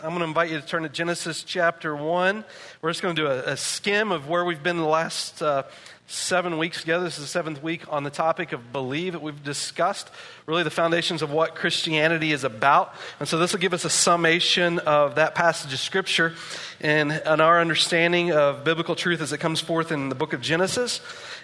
[0.00, 2.44] I'm going to invite you to turn to Genesis chapter 1.
[2.82, 5.64] We're just going to do a, a skim of where we've been the last uh,
[6.06, 7.02] seven weeks together.
[7.02, 9.20] This is the seventh week on the topic of believe.
[9.20, 10.08] We've discussed
[10.46, 12.94] really the foundations of what Christianity is about.
[13.18, 16.34] And so this will give us a summation of that passage of Scripture
[16.80, 20.40] and, and our understanding of biblical truth as it comes forth in the book of
[20.40, 21.00] Genesis.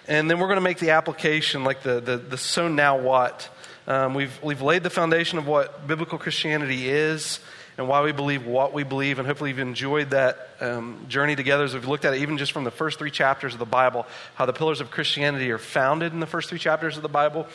[0.07, 3.49] And then we're going to make the application, like the, the, the so now what.
[3.85, 7.41] Um, we've, we've laid the foundation of what biblical Christianity is
[7.77, 9.19] and why we believe what we believe.
[9.19, 12.51] And hopefully, you've enjoyed that um, journey together as we've looked at it, even just
[12.51, 14.05] from the first three chapters of the Bible,
[14.35, 17.47] how the pillars of Christianity are founded in the first three chapters of the Bible.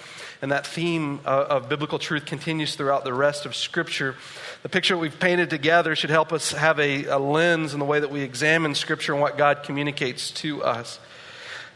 [0.43, 4.17] And that theme uh, of biblical truth continues throughout the rest of Scripture.
[4.63, 8.01] The picture we've painted together should help us have a, a lens in the way
[8.01, 10.99] that we examine Scripture and what God communicates to us.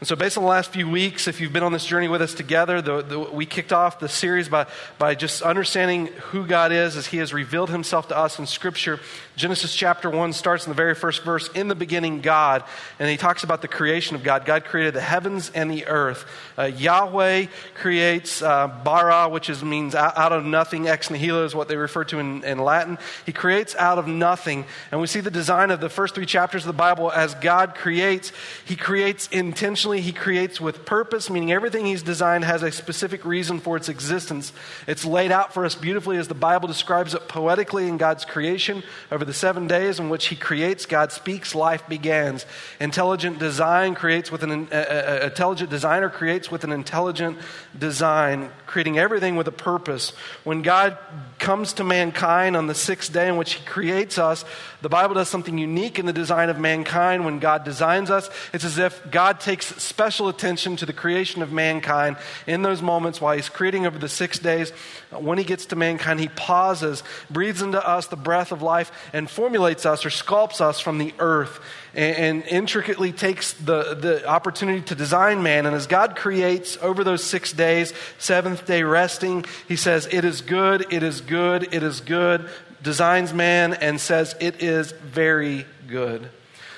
[0.05, 2.21] And so, based on the last few weeks, if you've been on this journey with
[2.21, 4.67] us together, the, the, we kicked off the series by,
[4.99, 8.99] by just understanding who God is as He has revealed Himself to us in Scripture.
[9.35, 12.63] Genesis chapter 1 starts in the very first verse In the beginning, God.
[12.99, 14.45] And He talks about the creation of God.
[14.45, 16.25] God created the heavens and the earth.
[16.55, 20.87] Uh, Yahweh creates uh, bara, which is, means out, out, of nothing.
[20.87, 22.99] Ex nihilo is what they refer to in, in Latin.
[23.25, 24.65] He creates out of nothing.
[24.91, 27.73] And we see the design of the first three chapters of the Bible as God
[27.73, 28.31] creates.
[28.65, 33.25] He creates intentionally intentionally, he creates with purpose, meaning everything he's designed has a specific
[33.25, 34.53] reason for its existence.
[34.87, 38.83] It's laid out for us beautifully as the Bible describes it poetically in God's creation.
[39.11, 42.45] Over the seven days in which he creates, God speaks, life begins.
[42.79, 47.37] Intelligent design creates with an uh, uh, intelligent designer creates with an intelligent
[47.77, 50.11] design, creating everything with a purpose.
[50.43, 50.97] When God
[51.39, 54.43] comes to mankind on the sixth day in which he creates us,
[54.81, 57.23] the Bible does something unique in the design of mankind.
[57.23, 61.53] When God designs us, it's as if God takes special attention to the creation of
[61.53, 64.71] mankind in those moments while he's creating over the six days.
[65.09, 67.01] When he gets to mankind, he pauses,
[67.31, 71.13] breathes into us the breath of life, and formulates us or sculpts us from the
[71.17, 71.61] earth
[71.95, 75.65] and, and intricately takes the, the opportunity to design man.
[75.65, 80.41] And as God creates over those six days, seventh day resting, he says, It is
[80.41, 82.49] good, it is good, it is good,
[82.83, 86.29] designs man, and says, It is very good.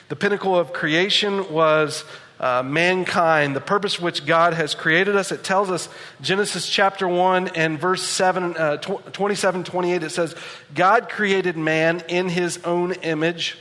[0.09, 2.05] The pinnacle of creation was
[2.39, 5.31] uh, mankind, the purpose which God has created us.
[5.31, 5.89] It tells us,
[6.21, 10.35] Genesis chapter 1 and verse 7, uh, 27, 28, it says,
[10.73, 13.57] God created man in his own image.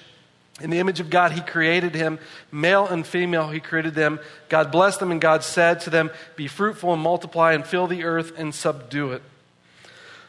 [0.61, 2.19] In the image of God, he created him.
[2.51, 4.21] Male and female, he created them.
[4.49, 8.05] God blessed them, and God said to them, Be fruitful and multiply and fill the
[8.05, 9.23] earth and subdue it.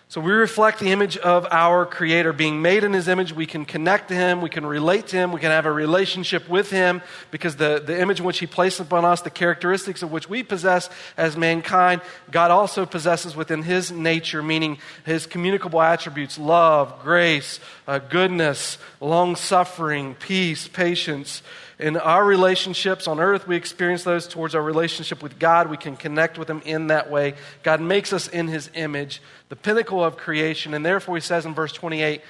[0.10, 2.32] So we reflect the image of our Creator.
[2.32, 5.34] Being made in His image, we can connect to Him, we can relate to Him,
[5.34, 8.80] we can have a relationship with Him because the, the image in which He placed
[8.80, 12.00] upon us, the characteristics of which we possess as mankind,
[12.32, 19.36] God also possesses within His nature, meaning His communicable attributes love, grace, uh, goodness, long
[19.36, 21.42] suffering, peace, patience.
[21.80, 25.70] In our relationships on earth, we experience those towards our relationship with God.
[25.70, 27.36] We can connect with Him in that way.
[27.62, 30.74] God makes us in His image, the pinnacle of creation.
[30.74, 32.22] And therefore, He says in verse 28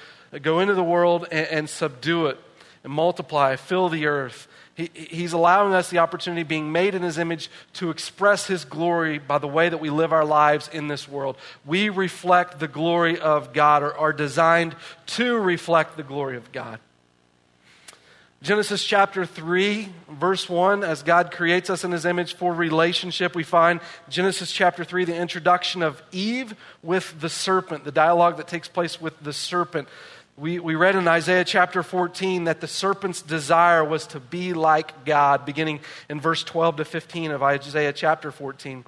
[0.42, 2.38] go into the world and, and subdue it,
[2.84, 4.48] and multiply, fill the earth.
[4.74, 9.16] He, he's allowing us the opportunity, being made in His image, to express His glory
[9.16, 11.38] by the way that we live our lives in this world.
[11.64, 14.76] We reflect the glory of God, or are designed
[15.06, 16.80] to reflect the glory of God.
[18.40, 23.42] Genesis chapter 3, verse 1, as God creates us in his image for relationship, we
[23.42, 28.68] find Genesis chapter 3, the introduction of Eve with the serpent, the dialogue that takes
[28.68, 29.88] place with the serpent.
[30.36, 35.04] We, we read in Isaiah chapter 14 that the serpent's desire was to be like
[35.04, 38.84] God, beginning in verse 12 to 15 of Isaiah chapter 14.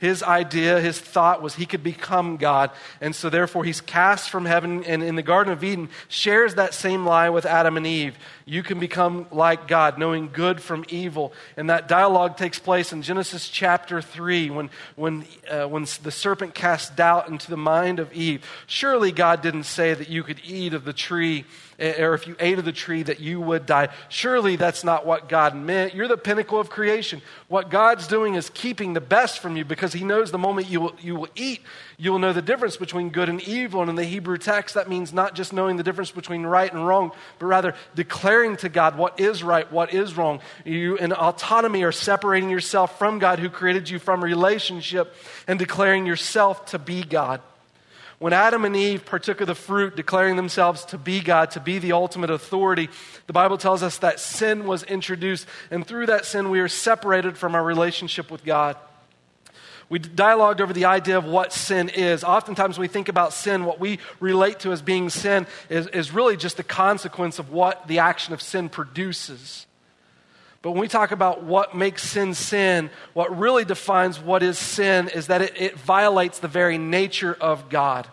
[0.00, 2.70] His idea, his thought was he could become God.
[3.02, 6.72] And so, therefore, he's cast from heaven and in the Garden of Eden shares that
[6.72, 8.16] same lie with Adam and Eve.
[8.50, 11.32] You can become like God, knowing good from evil.
[11.56, 16.52] And that dialogue takes place in Genesis chapter 3 when, when, uh, when the serpent
[16.52, 18.44] cast doubt into the mind of Eve.
[18.66, 21.44] Surely God didn't say that you could eat of the tree
[21.80, 23.88] or if you ate of the tree that you would die.
[24.08, 25.94] Surely that's not what God meant.
[25.94, 27.22] You're the pinnacle of creation.
[27.48, 30.80] What God's doing is keeping the best from you because He knows the moment you
[30.80, 31.62] will, you will eat,
[31.96, 33.80] you will know the difference between good and evil.
[33.80, 36.86] And in the Hebrew text, that means not just knowing the difference between right and
[36.86, 40.40] wrong, but rather declaring to God what is right, what is wrong.
[40.64, 45.14] You, in autonomy, are separating yourself from God who created you from relationship
[45.46, 47.40] and declaring yourself to be God.
[48.18, 51.78] When Adam and Eve partook of the fruit, declaring themselves to be God, to be
[51.78, 52.90] the ultimate authority,
[53.26, 57.38] the Bible tells us that sin was introduced, and through that sin, we are separated
[57.38, 58.76] from our relationship with God.
[59.90, 62.22] We dialogued over the idea of what sin is.
[62.22, 66.14] Oftentimes, when we think about sin, what we relate to as being sin is, is
[66.14, 69.66] really just the consequence of what the action of sin produces.
[70.62, 75.08] But when we talk about what makes sin sin, what really defines what is sin
[75.08, 78.06] is that it, it violates the very nature of God.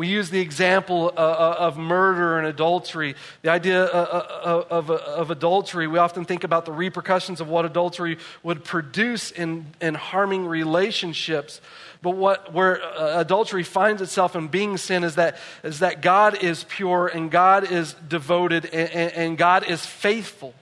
[0.00, 3.16] We use the example uh, uh, of murder and adultery.
[3.42, 8.64] The idea uh, of, adultery, we often think about the repercussions of what adultery would
[8.64, 11.60] produce in, in harming relationships.
[12.00, 16.64] But what, where adultery finds itself in being sin is that, is that God is
[16.64, 20.54] pure and God is devoted and God is faithful.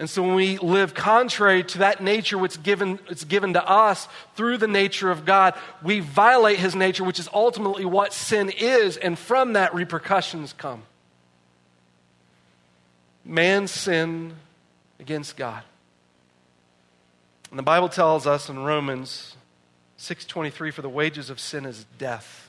[0.00, 4.08] And so when we live contrary to that nature which given, it's given to us
[4.34, 5.52] through the nature of God,
[5.82, 10.84] we violate his nature, which is ultimately what sin is, and from that repercussions come.
[13.26, 14.36] Man sin
[14.98, 15.62] against God.
[17.50, 19.36] And the Bible tells us in Romans
[19.98, 22.48] 6:23 for the wages of sin is death.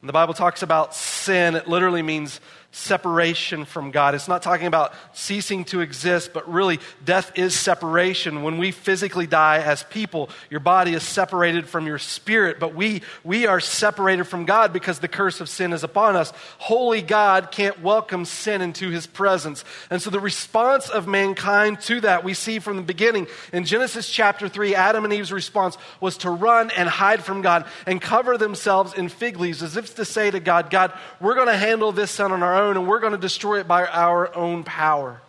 [0.00, 2.40] And the Bible talks about sin, it literally means
[2.72, 4.14] separation from God.
[4.14, 8.42] It's not talking about ceasing to exist, but really, death is separation.
[8.42, 13.02] When we physically die as people, your body is separated from your spirit, but we,
[13.24, 16.32] we are separated from God because the curse of sin is upon us.
[16.58, 19.64] Holy God can't welcome sin into his presence.
[19.90, 23.26] And so, the response of mankind to that we see from the beginning.
[23.52, 27.66] In Genesis chapter 3, Adam and Eve's response was to run and hide from God
[27.84, 31.48] and cover themselves in fig leaves as if to say to God, God, we're going
[31.48, 34.34] to handle this sin on our own and we're going to destroy it by our
[34.36, 35.20] own power.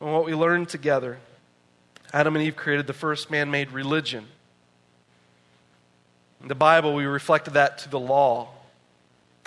[0.00, 1.18] And what we learned together
[2.12, 4.26] Adam and Eve created the first man made religion.
[6.42, 8.48] In the Bible, we reflected that to the law.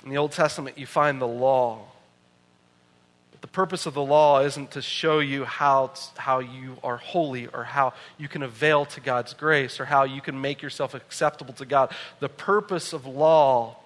[0.02, 1.84] In the Old Testament, you find the law.
[3.30, 7.46] But the purpose of the law isn't to show you how, how you are holy
[7.46, 11.54] or how you can avail to God's grace or how you can make yourself acceptable
[11.54, 11.92] to God.
[12.18, 13.76] The purpose of law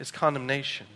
[0.00, 0.86] is condemnation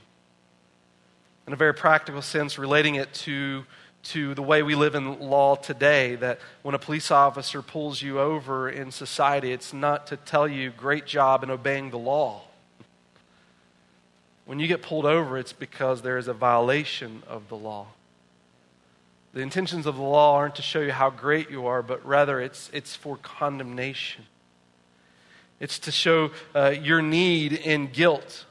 [1.47, 3.65] in a very practical sense, relating it to,
[4.05, 6.15] to the way we live in law today.
[6.15, 10.71] That when a police officer pulls you over in society, it's not to tell you,
[10.71, 12.43] great job in obeying the law.
[14.45, 17.87] When you get pulled over, it's because there is a violation of the law.
[19.33, 22.41] The intentions of the law aren't to show you how great you are, but rather
[22.41, 24.27] it's, it's for condemnation.
[25.59, 28.45] It's to show uh, your need and guilt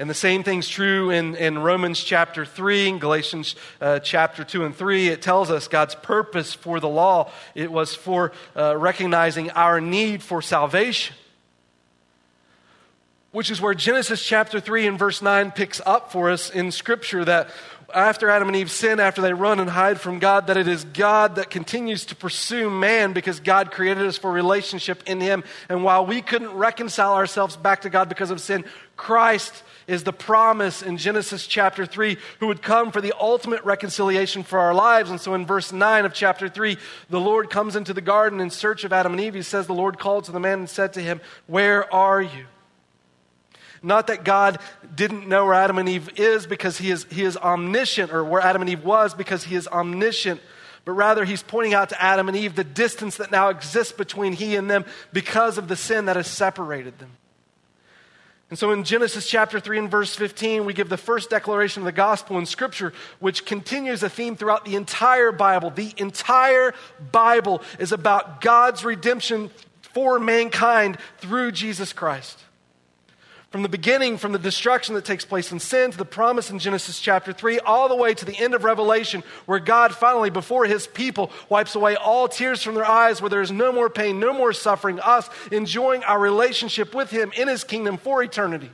[0.00, 4.64] and the same thing's true in, in Romans chapter 3, in Galatians uh, chapter 2
[4.64, 5.08] and 3.
[5.08, 7.30] It tells us God's purpose for the law.
[7.54, 11.14] It was for uh, recognizing our need for salvation.
[13.32, 17.22] Which is where Genesis chapter 3 and verse 9 picks up for us in Scripture
[17.26, 17.50] that
[17.94, 20.82] after Adam and Eve sin, after they run and hide from God, that it is
[20.82, 25.44] God that continues to pursue man because God created us for relationship in Him.
[25.68, 28.64] And while we couldn't reconcile ourselves back to God because of sin,
[28.96, 34.44] Christ is the promise in Genesis chapter 3 who would come for the ultimate reconciliation
[34.44, 35.10] for our lives.
[35.10, 36.78] And so in verse 9 of chapter 3,
[37.08, 39.34] the Lord comes into the garden in search of Adam and Eve.
[39.34, 42.46] He says, The Lord called to the man and said to him, Where are you?
[43.82, 44.58] Not that God
[44.94, 48.40] didn't know where Adam and Eve is because he is, he is omniscient, or where
[48.40, 50.40] Adam and Eve was because he is omniscient,
[50.84, 54.34] but rather he's pointing out to Adam and Eve the distance that now exists between
[54.34, 57.10] he and them because of the sin that has separated them.
[58.50, 61.84] And so in Genesis chapter 3 and verse 15, we give the first declaration of
[61.84, 65.70] the gospel in Scripture, which continues a theme throughout the entire Bible.
[65.70, 66.74] The entire
[67.12, 69.50] Bible is about God's redemption
[69.94, 72.38] for mankind through Jesus Christ.
[73.50, 76.60] From the beginning, from the destruction that takes place in sin to the promise in
[76.60, 80.66] Genesis chapter 3, all the way to the end of Revelation, where God finally, before
[80.66, 84.20] his people, wipes away all tears from their eyes, where there is no more pain,
[84.20, 88.70] no more suffering, us enjoying our relationship with him in his kingdom for eternity.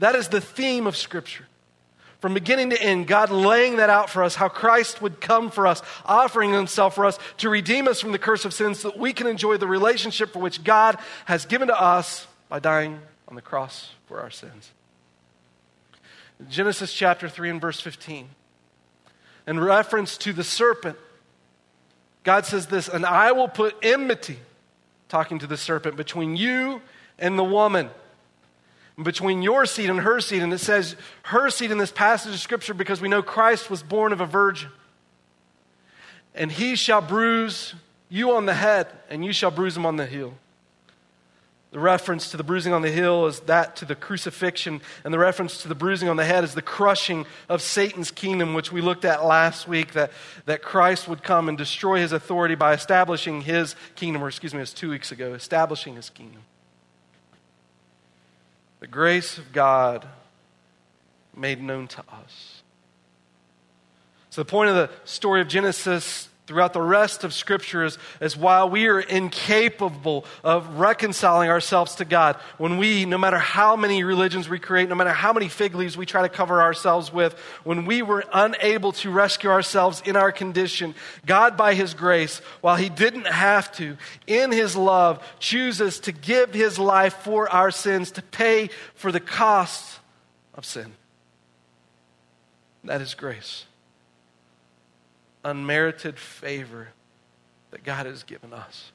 [0.00, 1.46] That is the theme of Scripture.
[2.18, 5.68] From beginning to end, God laying that out for us, how Christ would come for
[5.68, 8.98] us, offering himself for us to redeem us from the curse of sin so that
[8.98, 13.34] we can enjoy the relationship for which God has given to us by dying on
[13.34, 14.72] the cross for our sins.
[16.48, 18.28] Genesis chapter 3 and verse 15.
[19.46, 20.96] In reference to the serpent,
[22.24, 24.38] God says this, and I will put enmity,
[25.08, 26.80] talking to the serpent, between you
[27.18, 27.90] and the woman,
[29.02, 30.42] between your seed and her seed.
[30.42, 33.82] And it says her seed in this passage of Scripture because we know Christ was
[33.82, 34.70] born of a virgin.
[36.34, 37.74] And he shall bruise
[38.08, 40.34] you on the head, and you shall bruise him on the heel.
[41.70, 45.18] The reference to the bruising on the heel is that to the crucifixion, and the
[45.18, 48.80] reference to the bruising on the head is the crushing of Satan's kingdom, which we
[48.80, 50.10] looked at last week, that,
[50.46, 54.60] that Christ would come and destroy his authority by establishing his kingdom, or excuse me,
[54.60, 56.40] it was two weeks ago, establishing his kingdom.
[58.80, 60.06] The grace of God
[61.36, 62.62] made known to us.
[64.30, 68.34] So, the point of the story of Genesis throughout the rest of Scripture is, is
[68.34, 74.02] while we are incapable of reconciling ourselves to God, when we, no matter how many
[74.02, 77.34] religions we create, no matter how many fig leaves we try to cover ourselves with,
[77.64, 80.94] when we were unable to rescue ourselves in our condition,
[81.26, 86.54] God, by His grace, while He didn't have to, in His love, chooses to give
[86.54, 90.00] His life for our sins, to pay for the cost
[90.54, 90.94] of sin.
[92.84, 93.66] That is grace
[95.44, 96.88] unmerited favor
[97.70, 98.92] that God has given us.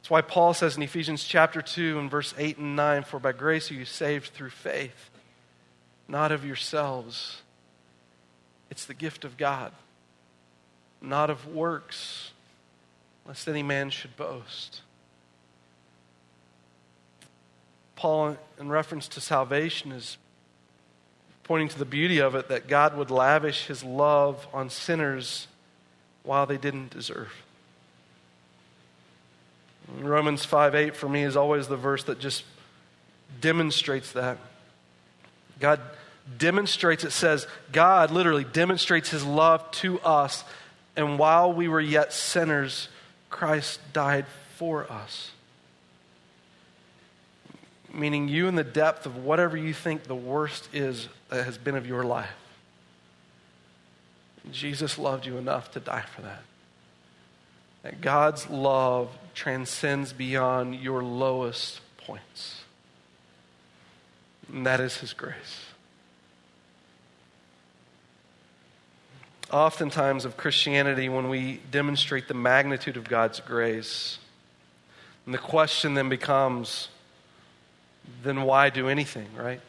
[0.00, 3.32] That's why Paul says in Ephesians chapter 2 and verse 8 and 9 For by
[3.32, 5.10] grace are you saved through faith,
[6.08, 7.42] not of yourselves.
[8.68, 9.72] It's the gift of God,
[11.00, 12.32] not of works,
[13.26, 14.80] lest any man should boast.
[17.94, 20.16] Paul, in reference to salvation, is
[21.44, 25.48] pointing to the beauty of it that God would lavish his love on sinners
[26.22, 27.32] while they didn't deserve.
[29.98, 32.44] Romans 5 8 for me is always the verse that just
[33.40, 34.38] demonstrates that.
[35.58, 35.80] God
[36.38, 40.44] demonstrates, it says, God literally demonstrates his love to us,
[40.96, 42.88] and while we were yet sinners,
[43.28, 45.30] Christ died for us
[47.94, 51.76] meaning you in the depth of whatever you think the worst is that has been
[51.76, 52.30] of your life.
[54.50, 56.42] Jesus loved you enough to die for that.
[57.82, 62.62] That God's love transcends beyond your lowest points.
[64.52, 65.66] And that is His grace.
[69.50, 74.18] Oftentimes, of Christianity, when we demonstrate the magnitude of God's grace,
[75.26, 76.88] and the question then becomes
[78.22, 79.60] then why do anything, right?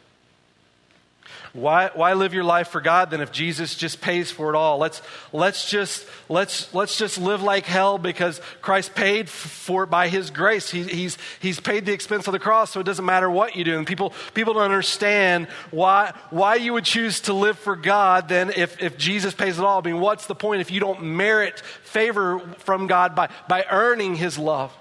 [1.54, 4.78] Why, why live your life for God then if Jesus just pays for it all?
[4.78, 5.00] Let's,
[5.32, 10.32] let's, just, let's, let's just live like hell because Christ paid for it by His
[10.32, 10.68] grace.
[10.68, 13.62] He, he's, he's paid the expense of the cross, so it doesn't matter what you
[13.62, 13.78] do.
[13.78, 18.50] And people, people don't understand why, why you would choose to live for God then
[18.50, 19.78] if, if Jesus pays it all.
[19.78, 24.16] I mean, what's the point if you don't merit favor from God by, by earning
[24.16, 24.72] His love?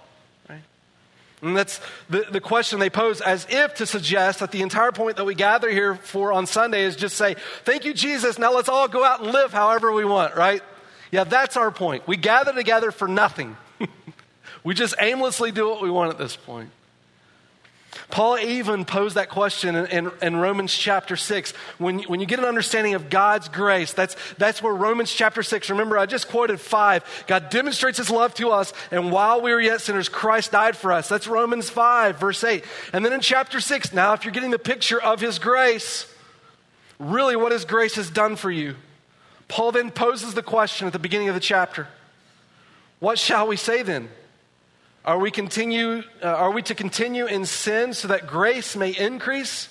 [1.43, 5.17] And that's the, the question they pose as if to suggest that the entire point
[5.17, 7.35] that we gather here for on Sunday is just say,
[7.65, 8.39] Thank you, Jesus.
[8.39, 10.61] Now let's all go out and live however we want, right?
[11.11, 12.07] Yeah, that's our point.
[12.07, 13.57] We gather together for nothing.
[14.63, 16.69] we just aimlessly do what we want at this point.
[18.09, 21.51] Paul even posed that question in, in, in, Romans chapter 6.
[21.77, 25.69] When, when you get an understanding of God's grace, that's, that's where Romans chapter 6,
[25.69, 27.25] remember I just quoted 5.
[27.27, 30.91] God demonstrates his love to us, and while we were yet sinners, Christ died for
[30.91, 31.09] us.
[31.09, 32.63] That's Romans 5, verse 8.
[32.93, 36.07] And then in chapter 6, now if you're getting the picture of his grace,
[36.99, 38.75] really what his grace has done for you,
[39.47, 41.87] Paul then poses the question at the beginning of the chapter
[42.99, 44.09] What shall we say then?
[45.05, 49.67] Are we, continue, uh, are we to continue in sin so that grace may increase?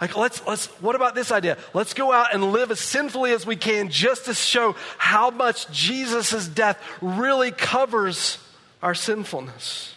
[0.00, 1.58] Like, let's, let's, what about this idea?
[1.74, 5.70] Let's go out and live as sinfully as we can just to show how much
[5.70, 8.38] Jesus' death really covers
[8.80, 9.94] our sinfulness.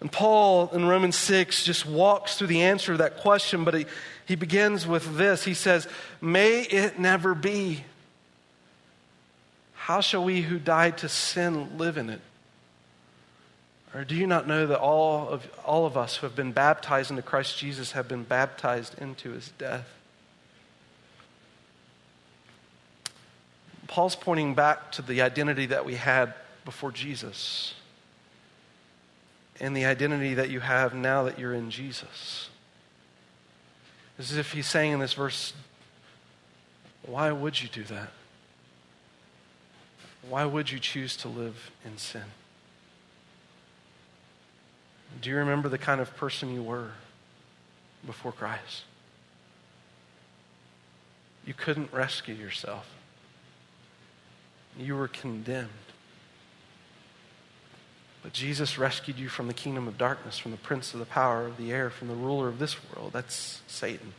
[0.00, 3.86] And Paul in Romans 6 just walks through the answer to that question, but he,
[4.26, 5.44] he begins with this.
[5.44, 5.86] He says,
[6.20, 7.84] May it never be.
[9.74, 12.20] How shall we who died to sin live in it?
[13.94, 17.10] Or do you not know that all of, all of us who have been baptized
[17.10, 19.88] into Christ Jesus have been baptized into his death?
[23.88, 27.74] Paul's pointing back to the identity that we had before Jesus
[29.58, 32.48] and the identity that you have now that you're in Jesus.
[34.16, 35.52] As if he's saying in this verse,
[37.02, 38.10] why would you do that?
[40.28, 42.22] Why would you choose to live in sin?
[45.20, 46.90] Do you remember the kind of person you were
[48.06, 48.84] before Christ?
[51.44, 52.86] You couldn't rescue yourself.
[54.78, 55.68] You were condemned.
[58.22, 61.46] But Jesus rescued you from the kingdom of darkness, from the prince of the power
[61.46, 63.12] of the air, from the ruler of this world.
[63.12, 64.12] That's Satan.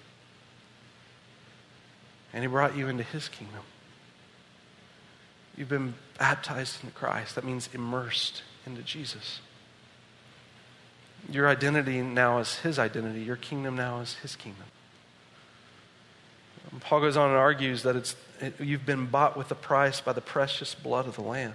[2.34, 3.62] And he brought you into his kingdom.
[5.56, 7.36] You've been baptized into Christ.
[7.36, 9.42] That means immersed into Jesus.
[11.30, 13.22] Your identity now is his identity.
[13.22, 14.66] Your kingdom now is his kingdom.
[16.72, 20.02] And Paul goes on and argues that it's, it, you've been bought with a price
[20.02, 21.54] by the precious blood of the Lamb.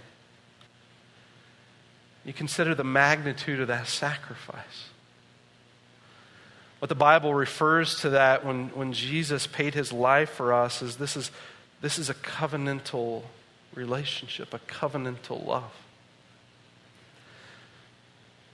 [2.25, 4.89] You consider the magnitude of that sacrifice.
[6.81, 10.97] What the Bible refers to that when, when Jesus paid his life for us is
[10.97, 11.31] this is,
[11.81, 13.23] this is a covenantal
[13.75, 15.73] relationship, a covenantal love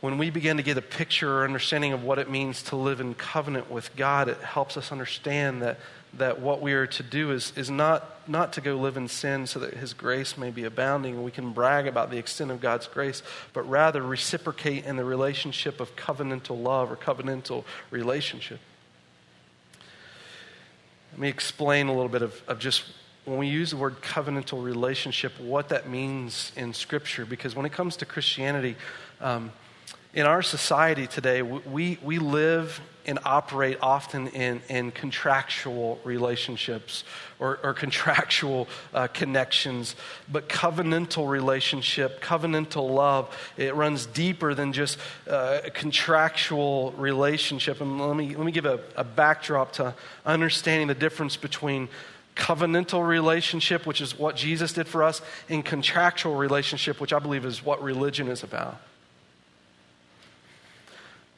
[0.03, 3.01] when we begin to get a picture or understanding of what it means to live
[3.01, 5.79] in covenant with God, it helps us understand that,
[6.15, 9.47] that what we are to do is, is not, not to go live in sin
[9.47, 12.61] so that His grace may be abounding and we can brag about the extent of
[12.61, 18.59] God's grace, but rather reciprocate in the relationship of covenantal love or covenantal relationship.
[21.13, 22.83] Let me explain a little bit of, of just
[23.25, 27.73] when we use the word covenantal relationship, what that means in Scripture, because when it
[27.73, 28.75] comes to Christianity,
[29.21, 29.53] um,
[30.15, 37.03] in our society today, we, we live and operate often in, in contractual relationships
[37.41, 39.97] or, or contractual uh, connections.
[40.31, 47.81] But covenantal relationship, covenantal love, it runs deeper than just uh, a contractual relationship.
[47.81, 51.89] And let me, let me give a, a backdrop to understanding the difference between
[52.37, 57.45] covenantal relationship, which is what Jesus did for us, and contractual relationship, which I believe
[57.45, 58.81] is what religion is about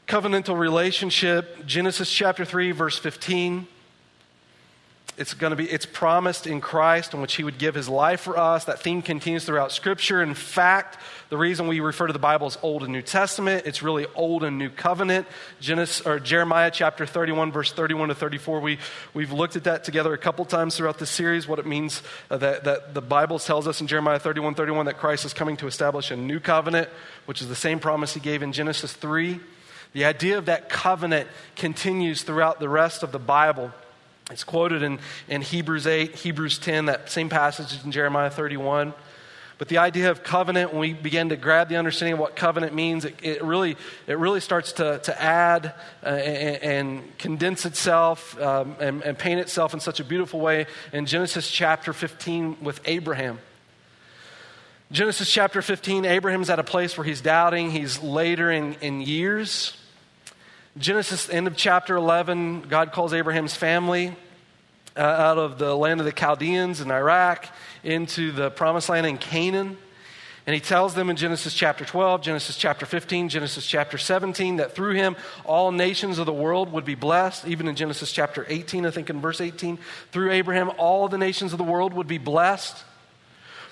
[0.06, 3.66] covenantal relationship, Genesis chapter 3, verse 15.
[5.16, 8.22] It's going to be, it's promised in Christ in which he would give his life
[8.22, 8.64] for us.
[8.64, 10.20] That theme continues throughout Scripture.
[10.20, 13.80] In fact, the reason we refer to the Bible as Old and New Testament, it's
[13.80, 15.28] really Old and New Covenant.
[15.60, 18.58] Genesis, or Jeremiah chapter 31, verse 31 to 34.
[18.58, 18.78] We,
[19.14, 22.36] we've looked at that together a couple times throughout the series, what it means uh,
[22.38, 25.68] that, that the Bible tells us in Jeremiah 31, 31 that Christ is coming to
[25.68, 26.88] establish a new covenant,
[27.26, 29.38] which is the same promise he gave in Genesis 3.
[29.94, 33.70] The idea of that covenant continues throughout the rest of the Bible.
[34.28, 34.98] It's quoted in,
[35.28, 38.92] in Hebrews 8, Hebrews 10, that same passage in Jeremiah 31.
[39.56, 42.74] But the idea of covenant, when we begin to grab the understanding of what covenant
[42.74, 43.76] means, it, it really,
[44.08, 49.38] it really starts to, to add uh, and, and, condense itself um, and, and paint
[49.38, 53.38] itself in such a beautiful way in Genesis chapter 15 with Abraham.
[54.90, 57.70] Genesis chapter 15, Abraham's at a place where he's doubting.
[57.70, 59.76] He's later in, in years.
[60.76, 64.16] Genesis, end of chapter 11, God calls Abraham's family
[64.96, 67.46] uh, out of the land of the Chaldeans in Iraq
[67.84, 69.76] into the promised land in Canaan.
[70.48, 74.74] And he tells them in Genesis chapter 12, Genesis chapter 15, Genesis chapter 17 that
[74.74, 77.46] through him all nations of the world would be blessed.
[77.46, 79.78] Even in Genesis chapter 18, I think in verse 18,
[80.10, 82.84] through Abraham all the nations of the world would be blessed.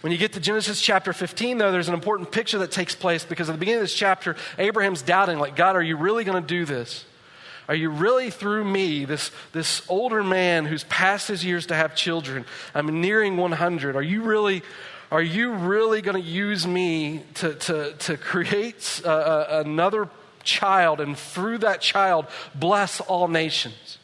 [0.03, 3.25] When you get to Genesis chapter 15, though, there's an important picture that takes place
[3.25, 6.43] because at the beginning of this chapter, Abraham's doubting, like, God, are you really going
[6.43, 7.05] to do this?
[7.69, 11.95] Are you really through me, this, this older man who's past his years to have
[11.95, 12.45] children?
[12.75, 13.95] I'm nearing 100.
[13.95, 14.63] Are you really,
[15.13, 20.09] are you really going to use me to, to, to create uh, another
[20.43, 23.99] child and through that child bless all nations?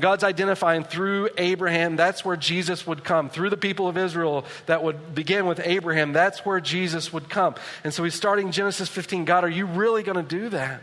[0.00, 3.28] God's identifying through Abraham, that's where Jesus would come.
[3.28, 7.54] Through the people of Israel that would begin with Abraham, that's where Jesus would come.
[7.84, 9.24] And so he's starting Genesis 15.
[9.24, 10.80] God, are you really going to do that?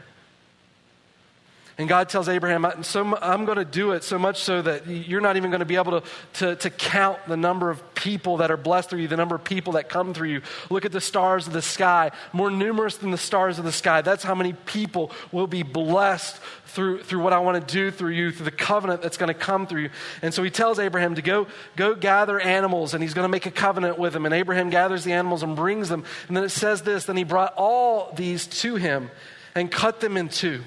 [1.79, 5.37] And God tells Abraham, I'm going to do it so much so that you're not
[5.37, 8.57] even going to be able to, to, to, count the number of people that are
[8.57, 10.41] blessed through you, the number of people that come through you.
[10.69, 14.01] Look at the stars of the sky, more numerous than the stars of the sky.
[14.01, 18.11] That's how many people will be blessed through, through what I want to do through
[18.11, 19.89] you, through the covenant that's going to come through you.
[20.21, 23.45] And so he tells Abraham to go, go gather animals, and he's going to make
[23.45, 24.25] a covenant with them.
[24.25, 26.03] And Abraham gathers the animals and brings them.
[26.27, 29.11] And then it says this Then he brought all these to him
[29.55, 30.61] and cut them in two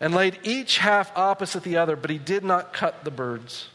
[0.00, 3.68] and laid each half opposite the other, but he did not cut the birds.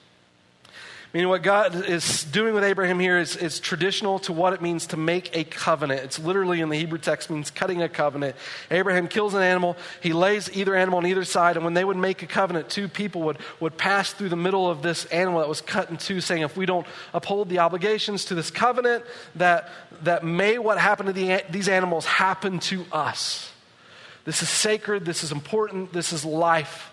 [1.12, 4.86] Meaning, what God is doing with Abraham here is, is, traditional to what it means
[4.88, 6.02] to make a covenant.
[6.02, 8.36] It's literally in the Hebrew text means cutting a covenant.
[8.70, 11.98] Abraham kills an animal, he lays either animal on either side, and when they would
[11.98, 15.50] make a covenant, two people would, would pass through the middle of this animal that
[15.50, 19.04] was cut in two, saying, If we don't uphold the obligations to this covenant,
[19.34, 19.72] that,
[20.04, 23.49] that may what happened to the, these animals happen to us.
[24.26, 26.92] This is sacred, this is important, this is life.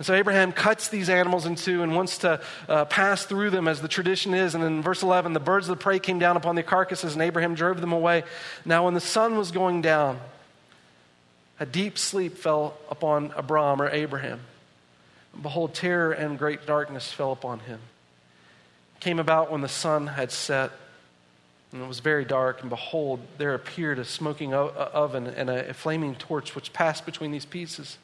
[0.00, 3.68] And so Abraham cuts these animals in two and wants to uh, pass through them
[3.68, 4.54] as the tradition is.
[4.54, 7.20] And in verse 11, the birds of the prey came down upon the carcasses, and
[7.20, 8.24] Abraham drove them away.
[8.64, 10.18] Now, when the sun was going down,
[11.60, 14.40] a deep sleep fell upon Abram or Abraham.
[15.34, 17.80] And behold, terror and great darkness fell upon him.
[18.96, 20.70] It came about when the sun had set
[21.72, 26.16] And it was very dark, and behold, there appeared a smoking oven and a flaming
[26.16, 27.96] torch which passed between these pieces.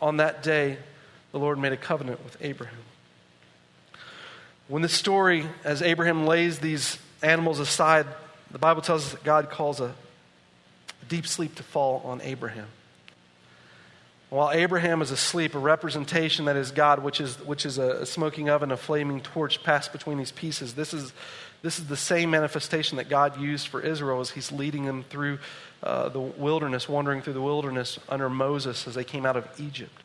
[0.00, 0.78] On that day,
[1.30, 2.78] the Lord made a covenant with Abraham.
[4.66, 8.06] When the story, as Abraham lays these animals aside,
[8.50, 9.94] the Bible tells us that God calls a
[11.08, 12.66] deep sleep to fall on Abraham.
[14.28, 18.48] While Abraham is asleep, a representation that is God, which is, which is a, smoking
[18.48, 20.74] oven, a flaming torch passed between these pieces.
[20.74, 21.12] This is,
[21.62, 25.38] this is the same manifestation that God used for Israel as he's leading them through
[25.82, 30.02] uh, the wilderness, wandering through the wilderness under Moses as they came out of Egypt.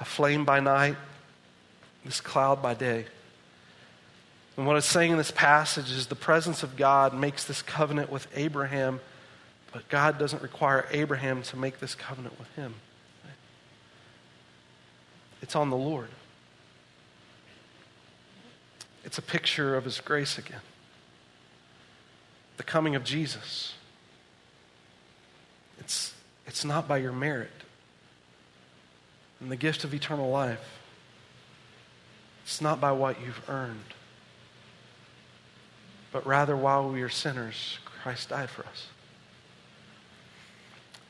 [0.00, 0.96] A flame by night,
[2.04, 3.06] this cloud by day.
[4.56, 8.10] And what it's saying in this passage is the presence of God makes this covenant
[8.10, 9.00] with Abraham,
[9.72, 12.74] but God doesn't require Abraham to make this covenant with him.
[15.40, 16.08] It's on the Lord.
[19.04, 20.60] It's a picture of His grace again.
[22.56, 23.74] The coming of Jesus.
[25.78, 26.14] It's,
[26.46, 27.50] it's not by your merit.
[29.40, 30.78] And the gift of eternal life.
[32.44, 33.94] It's not by what you've earned.
[36.12, 38.88] But rather, while we are sinners, Christ died for us.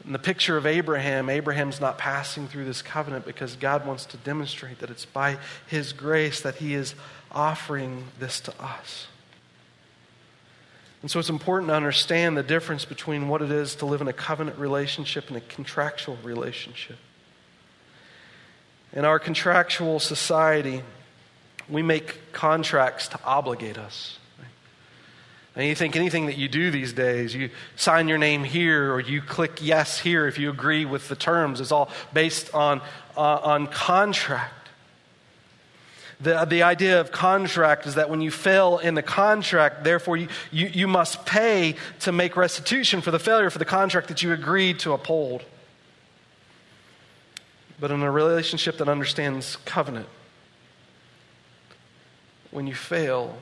[0.04, 4.16] In the picture of Abraham, Abraham's not passing through this covenant because God wants to
[4.18, 6.94] demonstrate that it's by his grace that he is
[7.32, 9.06] offering this to us.
[11.02, 14.08] And so it's important to understand the difference between what it is to live in
[14.08, 16.98] a covenant relationship and a contractual relationship.
[18.92, 20.82] In our contractual society,
[21.68, 24.18] we make contracts to obligate us.
[25.56, 29.00] And you think anything that you do these days, you sign your name here or
[29.00, 32.80] you click yes here if you agree with the terms, is all based on,
[33.16, 34.59] uh, on contract.
[36.22, 40.28] The, the idea of contract is that when you fail in the contract, therefore you,
[40.50, 44.32] you, you must pay to make restitution for the failure for the contract that you
[44.32, 45.44] agreed to uphold.
[47.80, 50.08] But in a relationship that understands covenant,
[52.50, 53.38] when you fail,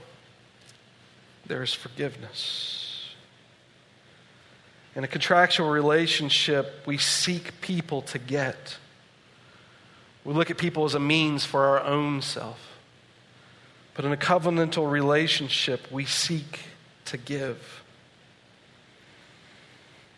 [1.47, 3.14] there is forgiveness.
[4.95, 8.77] In a contractual relationship, we seek people to get.
[10.29, 12.79] We look at people as a means for our own self.
[13.95, 16.61] But in a covenantal relationship, we seek
[17.07, 17.83] to give.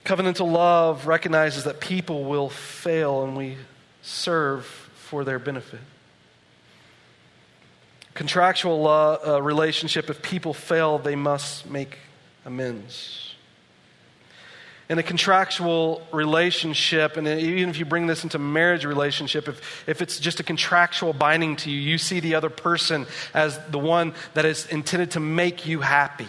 [0.05, 3.57] Covenantal love recognizes that people will fail and we
[4.03, 5.81] serve for their benefit
[8.21, 11.97] contractual law, uh, relationship, if people fail, they must make
[12.45, 13.30] amends.
[14.91, 20.03] In a contractual relationship, and even if you bring this into marriage relationship, if, if
[20.03, 24.15] it's just a contractual binding to you, you see the other person as the one
[24.35, 26.27] that is intended to make you happy.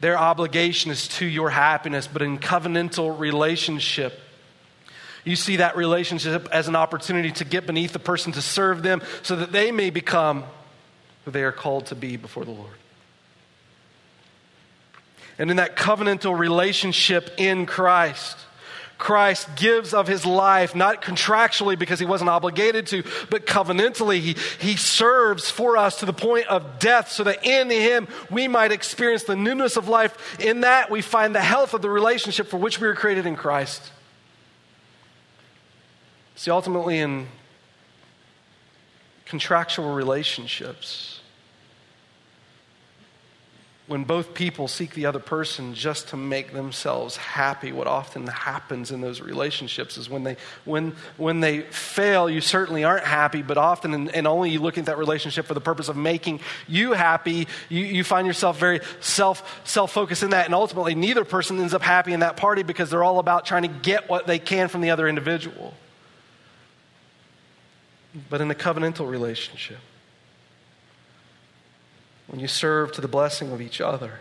[0.00, 4.20] Their obligation is to your happiness, but in covenantal relationship,
[5.24, 9.02] you see that relationship as an opportunity to get beneath the person, to serve them,
[9.22, 10.44] so that they may become
[11.24, 12.70] who they are called to be before the Lord.
[15.40, 18.36] And in that covenantal relationship in Christ,
[18.98, 24.20] Christ gives of his life, not contractually because he wasn't obligated to, but covenantally.
[24.20, 28.48] He, he serves for us to the point of death so that in him we
[28.48, 30.38] might experience the newness of life.
[30.38, 33.34] In that we find the health of the relationship for which we were created in
[33.34, 33.90] Christ.
[36.36, 37.28] See, ultimately, in
[39.24, 41.09] contractual relationships,
[43.90, 48.92] when both people seek the other person just to make themselves happy, what often happens
[48.92, 53.58] in those relationships is when they, when, when they fail, you certainly aren't happy, but
[53.58, 56.92] often, and, and only you look at that relationship for the purpose of making you
[56.92, 61.74] happy, you, you find yourself very self, self-focused in that, and ultimately neither person ends
[61.74, 64.68] up happy in that party because they're all about trying to get what they can
[64.68, 65.74] from the other individual
[68.28, 69.78] but in a covenantal relationship.
[72.30, 74.20] When you serve to the blessing of each other,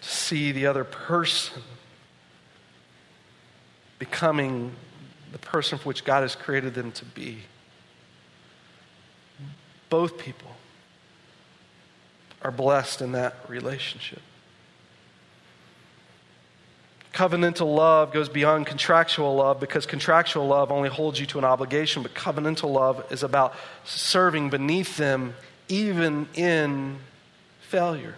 [0.00, 1.62] to see the other person
[4.00, 4.72] becoming
[5.30, 7.38] the person for which God has created them to be.
[9.88, 10.50] Both people
[12.42, 14.22] are blessed in that relationship.
[17.12, 22.02] Covenantal love goes beyond contractual love because contractual love only holds you to an obligation,
[22.02, 25.34] but covenantal love is about serving beneath them
[25.70, 26.98] even in
[27.68, 28.16] failure.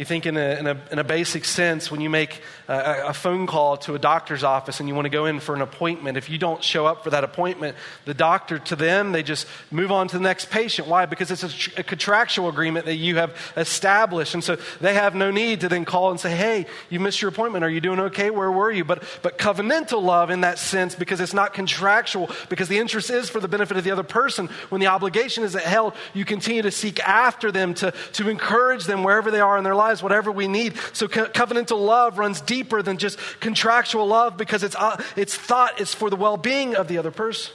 [0.00, 3.12] You think, in a, in a, in a basic sense, when you make a, a,
[3.12, 6.16] phone call to a doctor's office and you want to go in for an appointment,
[6.16, 9.92] if you don't show up for that appointment, the doctor, to them, they just move
[9.92, 10.88] on to the next patient.
[10.88, 11.04] Why?
[11.04, 14.32] Because it's a, a contractual agreement that you have established.
[14.32, 17.28] And so they have no need to then call and say, hey, you missed your
[17.28, 17.62] appointment.
[17.62, 18.30] Are you doing okay?
[18.30, 18.86] Where were you?
[18.86, 23.28] But, but covenantal love in that sense, because it's not contractual, because the interest is
[23.28, 26.70] for the benefit of the other person, when the obligation is held, you continue to
[26.70, 30.46] seek after them, to, to encourage them wherever they are in their lives whatever we
[30.46, 30.76] need.
[30.92, 35.80] So co- covenantal love runs deeper than just contractual love because it's, uh, it's thought
[35.80, 37.52] is for the well being of the other person.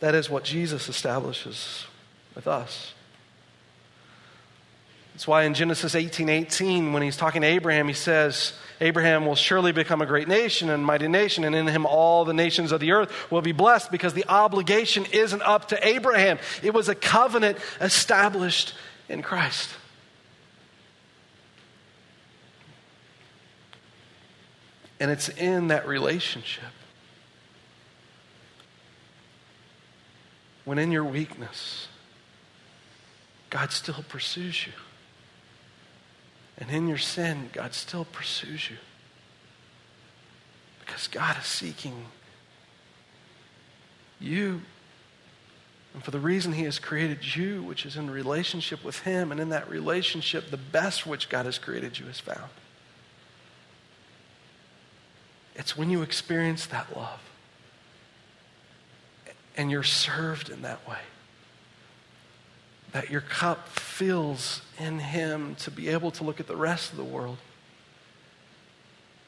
[0.00, 1.86] That is what Jesus establishes
[2.34, 2.94] with us.
[5.12, 9.34] That's why in Genesis 18 18, when he's talking to Abraham, he says, Abraham will
[9.34, 12.80] surely become a great nation and mighty nation, and in him all the nations of
[12.80, 16.38] the earth will be blessed because the obligation isn't up to Abraham.
[16.62, 18.74] It was a covenant established
[19.08, 19.68] in Christ.
[24.98, 26.64] And it's in that relationship.
[30.64, 31.88] When in your weakness,
[33.50, 34.72] God still pursues you.
[36.62, 38.76] And in your sin, God still pursues you.
[40.78, 42.06] Because God is seeking
[44.20, 44.60] you.
[45.92, 49.40] And for the reason He has created you, which is in relationship with Him, and
[49.40, 52.50] in that relationship, the best which God has created you is found.
[55.56, 57.20] It's when you experience that love
[59.56, 61.00] and you're served in that way
[62.92, 66.98] that your cup fills in Him to be able to look at the rest of
[66.98, 67.38] the world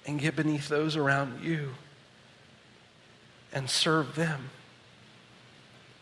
[0.06, 1.70] and get beneath those around you
[3.52, 4.50] and serve them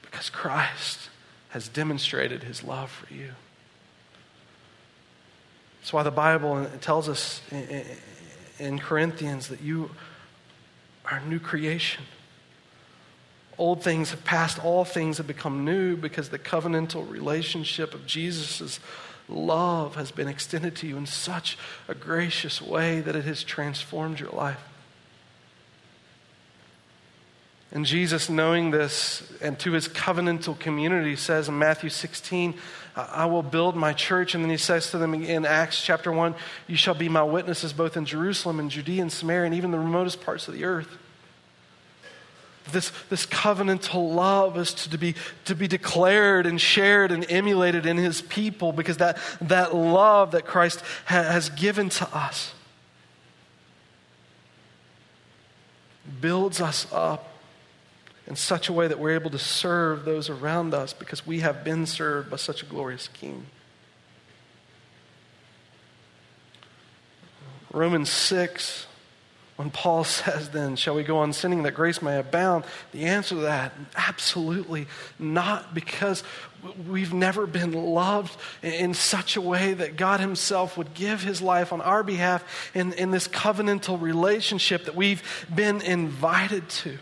[0.02, 1.08] because Christ
[1.50, 3.30] has demonstrated His love for you.
[5.80, 7.40] That's why the Bible tells us
[8.58, 9.90] in Corinthians that you
[11.04, 12.04] are a new creation.
[13.58, 18.80] Old things have passed, all things have become new because the covenantal relationship of Jesus'
[19.28, 24.20] love has been extended to you in such a gracious way that it has transformed
[24.20, 24.60] your life.
[27.74, 32.54] And Jesus, knowing this, and to his covenantal community, says in Matthew 16,
[32.94, 34.34] I will build my church.
[34.34, 36.34] And then he says to them in Acts chapter 1,
[36.66, 39.78] You shall be my witnesses both in Jerusalem and Judea and Samaria and even the
[39.78, 40.98] remotest parts of the earth.
[42.70, 45.14] This, this covenantal love is to be,
[45.46, 50.44] to be declared and shared and emulated in his people because that, that love that
[50.44, 52.54] Christ ha- has given to us
[56.20, 57.28] builds us up
[58.26, 61.64] in such a way that we're able to serve those around us because we have
[61.64, 63.46] been served by such a glorious King.
[67.72, 68.86] Romans 6
[69.56, 72.64] when Paul says, then, shall we go on sinning that grace may abound?
[72.92, 74.86] The answer to that, absolutely
[75.18, 76.22] not, because
[76.88, 81.72] we've never been loved in such a way that God Himself would give His life
[81.72, 85.22] on our behalf in, in this covenantal relationship that we've
[85.54, 86.98] been invited to.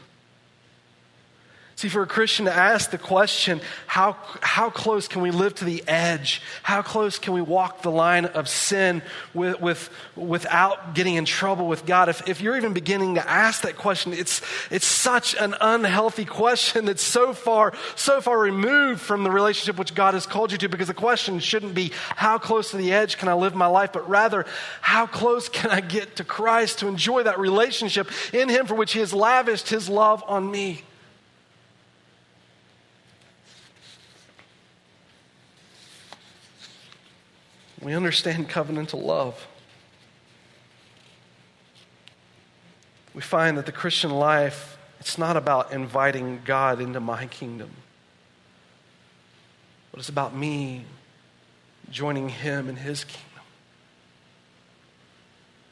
[1.81, 5.65] See, for a Christian to ask the question, how, how close can we live to
[5.65, 6.43] the edge?
[6.63, 9.01] How close can we walk the line of sin
[9.33, 12.11] with, with, without getting in trouble with God?
[12.11, 16.85] If, if you're even beginning to ask that question, it's, it's such an unhealthy question
[16.85, 20.69] that's so far, so far removed from the relationship which God has called you to
[20.69, 23.91] because the question shouldn't be, how close to the edge can I live my life?
[23.91, 24.45] But rather,
[24.83, 28.93] how close can I get to Christ to enjoy that relationship in Him for which
[28.93, 30.85] He has lavished His love on me?
[37.81, 39.47] We understand covenantal love.
[43.15, 47.71] We find that the Christian life, it's not about inviting God into my kingdom,
[49.91, 50.85] but it's about me
[51.91, 53.30] joining Him in His kingdom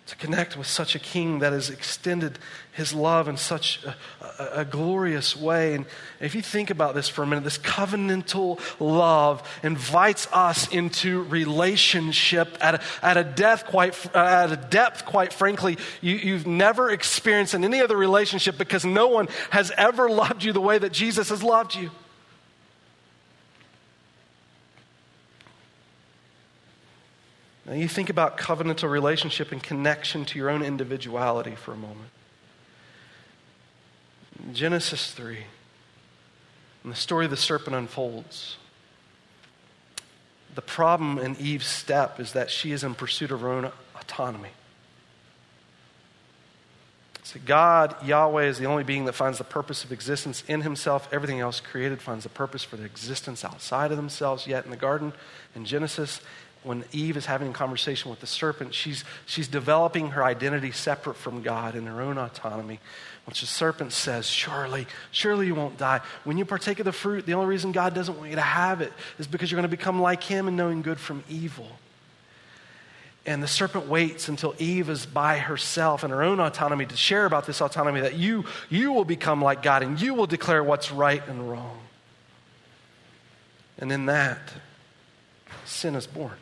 [0.09, 2.39] to connect with such a king that has extended
[2.73, 5.75] his love in such a, a, a, glorious way.
[5.75, 5.85] And
[6.19, 12.57] if you think about this for a minute, this covenantal love invites us into relationship
[12.63, 16.91] at a, at a, depth, quite, uh, at a depth, quite frankly, you, you've never
[16.91, 20.93] experienced in any other relationship because no one has ever loved you the way that
[20.93, 21.91] Jesus has loved you.
[27.69, 32.09] Now, you think about covenantal relationship and connection to your own individuality for a moment.
[34.55, 35.39] Genesis 3,
[36.83, 38.57] and the story of the serpent unfolds.
[40.55, 44.49] the problem in Eve's step is that she is in pursuit of her own autonomy.
[47.23, 51.09] So God, Yahweh, is the only being that finds the purpose of existence in himself.
[51.13, 54.47] Everything else created finds the purpose for their existence outside of themselves.
[54.47, 55.13] Yet in the garden,
[55.55, 56.23] in Genesis,
[56.65, 61.17] when Eve is having a conversation with the serpent, she's, she's developing her identity separate
[61.17, 62.81] from God in her own autonomy.
[63.27, 66.01] Which the serpent says, Surely, surely you won't die.
[66.25, 68.81] When you partake of the fruit, the only reason God doesn't want you to have
[68.81, 71.69] it is because you're going to become like Him in knowing good from evil.
[73.27, 77.27] And the serpent waits until Eve is by herself in her own autonomy to share
[77.27, 80.91] about this autonomy that you, you will become like God and you will declare what's
[80.91, 81.79] right and wrong.
[83.79, 84.39] And in that,
[85.67, 86.33] sin is born.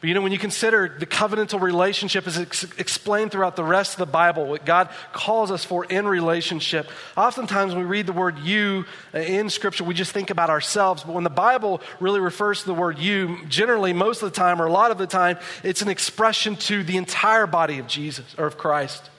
[0.00, 3.92] But you know, when you consider the covenantal relationship as ex- explained throughout the rest
[3.92, 8.14] of the Bible, what God calls us for in relationship, oftentimes when we read the
[8.14, 11.04] word you uh, in Scripture, we just think about ourselves.
[11.04, 14.62] But when the Bible really refers to the word you, generally, most of the time,
[14.62, 18.34] or a lot of the time, it's an expression to the entire body of Jesus
[18.38, 19.10] or of Christ.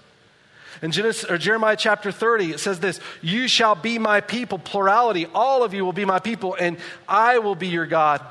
[0.82, 5.28] In Genesis, or Jeremiah chapter 30, it says this You shall be my people, plurality.
[5.28, 8.26] All of you will be my people, and I will be your God.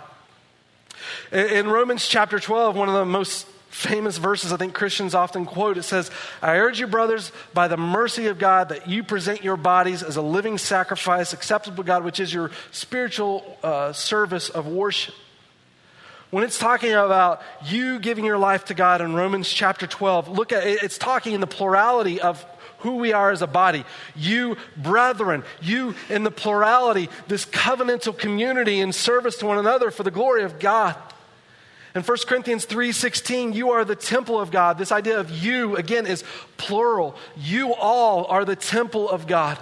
[1.32, 5.78] In Romans chapter 12, one of the most famous verses I think Christians often quote,
[5.78, 6.10] it says,
[6.42, 10.16] I urge you, brothers, by the mercy of God, that you present your bodies as
[10.16, 15.14] a living sacrifice, acceptable to God, which is your spiritual uh, service of worship.
[16.30, 20.52] When it's talking about you giving your life to God in Romans chapter 12, look
[20.52, 22.44] at it's talking in the plurality of
[22.80, 23.84] who we are as a body.
[24.14, 30.02] You, brethren, you in the plurality, this covenantal community in service to one another for
[30.02, 30.96] the glory of God.
[31.94, 34.78] In 1 Corinthians 3:16, you are the temple of God.
[34.78, 36.22] This idea of you again is
[36.56, 37.16] plural.
[37.36, 39.58] You all are the temple of God.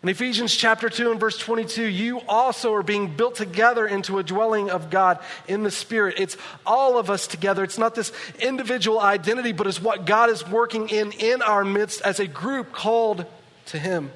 [0.00, 4.22] In Ephesians chapter 2 and verse 22, you also are being built together into a
[4.22, 6.14] dwelling of God in the Spirit.
[6.18, 7.64] It's all of us together.
[7.64, 12.00] It's not this individual identity, but it's what God is working in in our midst
[12.02, 13.26] as a group called
[13.66, 14.12] to Him.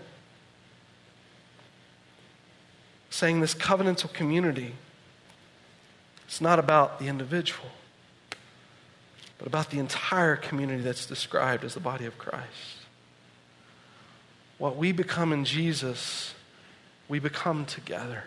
[3.11, 4.75] Saying this covenantal community,
[6.29, 7.69] it's not about the individual,
[9.37, 12.82] but about the entire community that's described as the body of Christ.
[14.63, 16.35] What we become in Jesus,
[17.09, 18.23] we become together.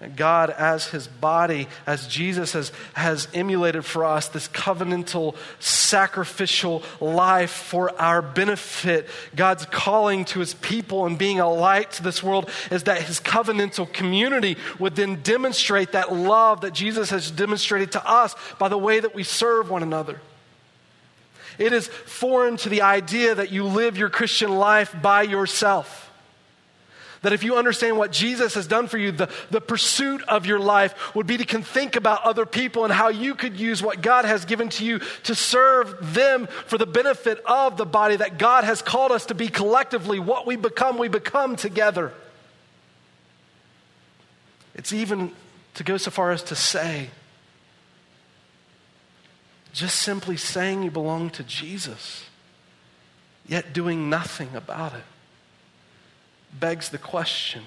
[0.00, 6.82] And God, as his body, as Jesus has, has emulated for us this covenantal, sacrificial
[7.00, 12.20] life for our benefit, God's calling to his people and being a light to this
[12.20, 17.92] world is that his covenantal community would then demonstrate that love that Jesus has demonstrated
[17.92, 20.20] to us by the way that we serve one another.
[21.58, 26.02] It is foreign to the idea that you live your Christian life by yourself.
[27.22, 30.60] That if you understand what Jesus has done for you, the, the pursuit of your
[30.60, 34.26] life would be to think about other people and how you could use what God
[34.26, 38.64] has given to you to serve them for the benefit of the body that God
[38.64, 40.20] has called us to be collectively.
[40.20, 42.12] What we become, we become together.
[44.74, 45.32] It's even
[45.74, 47.10] to go so far as to say
[49.76, 52.24] just simply saying you belong to Jesus,
[53.46, 55.04] yet doing nothing about it,
[56.58, 57.62] begs the question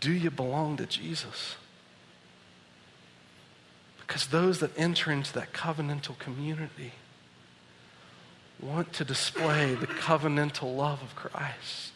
[0.00, 1.56] do you belong to Jesus?
[4.00, 6.92] Because those that enter into that covenantal community
[8.60, 11.89] want to display the covenantal love of Christ.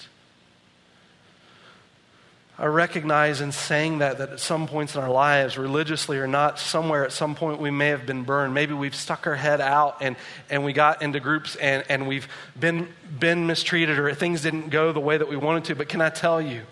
[2.57, 6.61] I recognize in saying that that at some points in our lives, religiously or not,
[6.61, 8.55] somewhere at some point we may have been burned.
[8.55, 10.15] Maybe we've stuck our head out and,
[10.49, 12.89] and we got into groups and, and we've been,
[13.19, 15.75] been mistreated or things didn't go the way that we wanted to.
[15.75, 16.63] But can I tell you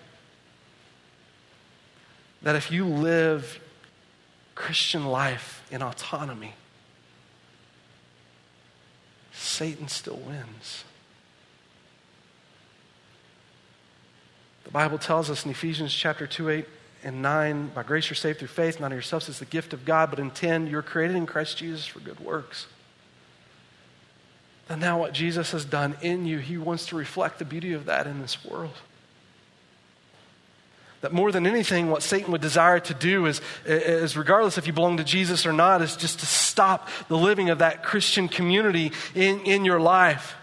[2.42, 3.60] that if you live
[4.54, 6.54] Christian life in autonomy,
[9.32, 10.84] Satan still wins.
[14.72, 16.68] The Bible tells us in Ephesians chapter 2, 8
[17.04, 19.84] and 9, by grace you're saved through faith, not of yourselves, it's the gift of
[19.84, 22.68] God, but in 10, you're created in Christ Jesus for good works.
[24.70, 27.84] And now what Jesus has done in you, he wants to reflect the beauty of
[27.84, 28.72] that in this world.
[31.02, 34.72] That more than anything, what Satan would desire to do is, is, regardless if you
[34.72, 38.92] belong to Jesus or not, is just to stop the living of that Christian community
[39.14, 40.34] in, in your life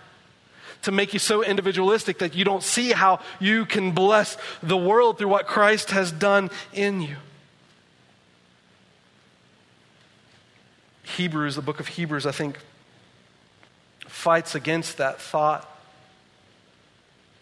[0.83, 5.17] to make you so individualistic that you don't see how you can bless the world
[5.17, 7.17] through what Christ has done in you.
[11.17, 12.59] Hebrews, the book of Hebrews, I think,
[14.07, 15.65] fights against that thought.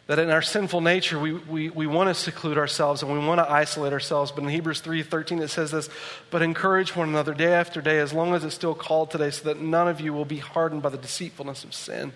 [0.08, 3.40] That in our sinful nature, we, we, we want to seclude ourselves and we want
[3.40, 4.32] to isolate ourselves.
[4.32, 5.90] But in Hebrews 3.13, it says this,
[6.32, 9.44] But encourage one another day after day, as long as it's still called today, so
[9.44, 12.14] that none of you will be hardened by the deceitfulness of sin.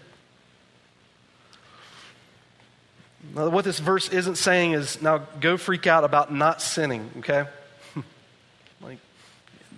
[3.35, 7.45] Now, what this verse isn't saying is now go freak out about not sinning, okay?
[8.81, 8.97] like,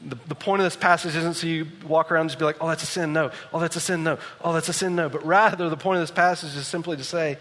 [0.05, 2.57] the, the point of this passage isn't so you walk around and just be like,
[2.61, 3.31] oh, that's a sin, no.
[3.53, 4.17] Oh, that's a sin, no.
[4.41, 5.09] Oh, that's a sin, no.
[5.09, 7.37] But rather, the point of this passage is simply to say,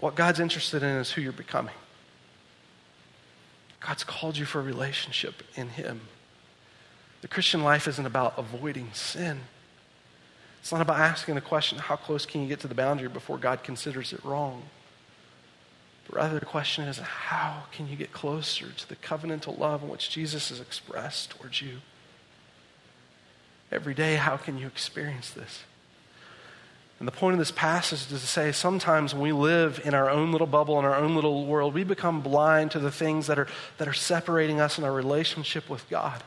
[0.00, 1.74] what God's interested in is who you're becoming.
[3.80, 6.02] God's called you for a relationship in Him.
[7.22, 9.40] The Christian life isn't about avoiding sin.
[10.66, 13.38] It's not about asking the question, how close can you get to the boundary before
[13.38, 14.64] God considers it wrong?
[16.08, 19.88] But rather, the question is, how can you get closer to the covenantal love in
[19.88, 21.82] which Jesus has expressed towards you?
[23.70, 25.62] Every day, how can you experience this?
[26.98, 30.10] And the point of this passage is to say sometimes when we live in our
[30.10, 33.38] own little bubble, in our own little world, we become blind to the things that
[33.38, 33.46] are,
[33.78, 36.24] that are separating us in our relationship with God.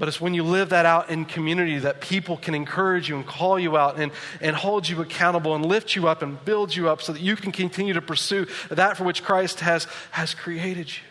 [0.00, 3.26] But it's when you live that out in community that people can encourage you and
[3.26, 6.88] call you out and, and hold you accountable and lift you up and build you
[6.88, 10.88] up so that you can continue to pursue that for which Christ has, has created
[10.88, 11.02] you.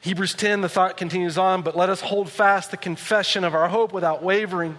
[0.00, 3.68] Hebrews 10, the thought continues on, but let us hold fast the confession of our
[3.68, 4.78] hope without wavering.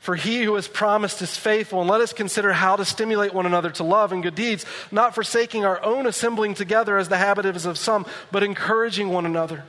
[0.00, 3.46] For he who has promised is faithful, and let us consider how to stimulate one
[3.46, 7.46] another to love and good deeds, not forsaking our own assembling together as the habit
[7.46, 9.64] is of some, but encouraging one another.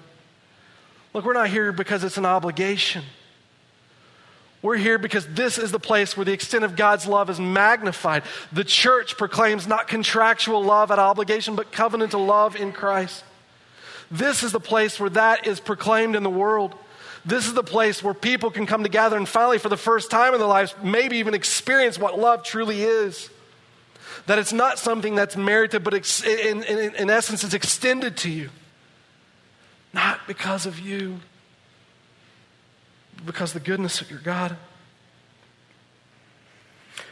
[1.13, 3.03] Look, we're not here because it's an obligation.
[4.63, 8.23] We're here because this is the place where the extent of God's love is magnified.
[8.53, 13.23] The church proclaims not contractual love at obligation, but covenantal love in Christ.
[14.09, 16.75] This is the place where that is proclaimed in the world.
[17.25, 20.33] This is the place where people can come together and finally, for the first time
[20.33, 23.29] in their lives, maybe even experience what love truly is.
[24.27, 25.93] That it's not something that's merited, but
[26.25, 28.49] in, in, in essence, it's extended to you.
[29.93, 31.19] Not because of you,
[33.25, 34.57] because of the goodness of your God.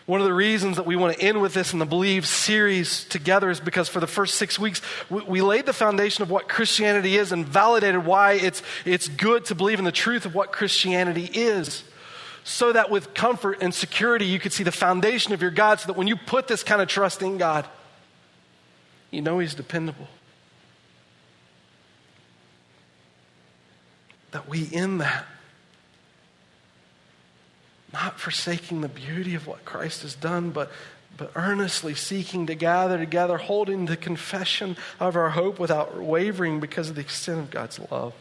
[0.08, 3.06] One of the reasons that we want to end with this in the Believe series
[3.06, 6.50] together is because for the first six weeks, we, we, laid the foundation of what
[6.50, 10.52] Christianity is and validated why it's, it's good to believe in the truth of what
[10.52, 11.84] Christianity is.
[12.44, 15.88] So that with comfort and security, you could see the foundation of your God, so
[15.88, 17.68] that when you put this kind of trust in God,
[19.12, 20.08] you know He's dependable.
[24.32, 25.26] That we in that
[27.94, 30.72] not forsaking the beauty of what Christ has done, but,
[31.18, 36.90] but earnestly seeking to gather together, holding the confession of our hope without wavering because
[36.90, 38.14] of the extent of God's love.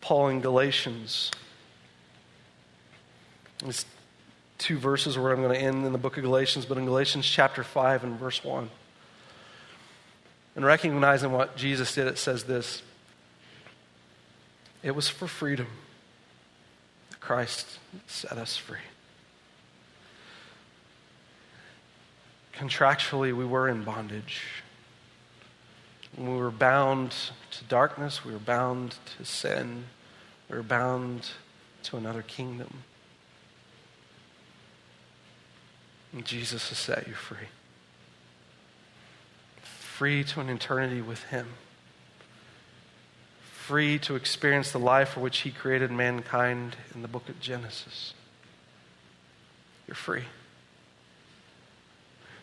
[0.00, 1.30] Paul in Galatians.
[3.64, 3.84] These
[4.58, 7.26] two verses where I'm going to end in the book of Galatians, but in Galatians
[7.26, 8.70] chapter 5 and verse 1.
[10.56, 12.82] And recognizing what Jesus did, it says this
[14.82, 15.66] it was for freedom
[17.20, 18.78] Christ set us free.
[22.54, 24.42] Contractually, we were in bondage.
[26.18, 27.14] We were bound
[27.52, 29.84] to darkness, we were bound to sin,
[30.48, 31.30] we were bound
[31.84, 32.82] to another kingdom.
[36.12, 37.46] And Jesus has set you free.
[40.00, 41.46] Free to an eternity with Him
[43.70, 48.14] free to experience the life for which He created mankind in the book of Genesis.
[49.86, 50.24] You're free.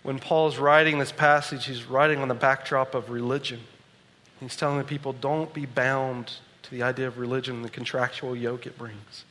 [0.04, 3.62] When Paul's writing this passage, he's writing on the backdrop of religion.
[4.40, 8.36] He's telling the people, don't be bound to the idea of religion and the contractual
[8.36, 9.26] yoke it brings.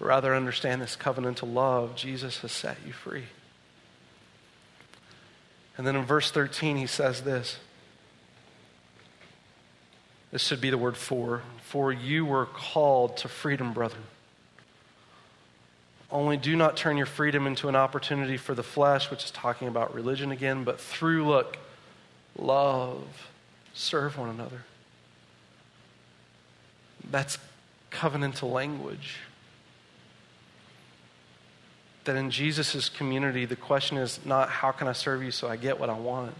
[0.00, 1.94] But rather understand this covenantal love.
[1.94, 3.26] Jesus has set you free.
[5.76, 7.58] And then in verse 13, he says this
[10.32, 11.42] this should be the word for.
[11.62, 14.02] For you were called to freedom, brethren.
[16.10, 19.66] Only do not turn your freedom into an opportunity for the flesh, which is talking
[19.66, 21.56] about religion again, but through, look,
[22.38, 23.30] love,
[23.74, 24.62] serve one another.
[27.10, 27.38] That's
[27.90, 29.16] covenantal language.
[32.06, 35.56] That in Jesus' community, the question is not how can I serve you so I
[35.56, 36.34] get what I want?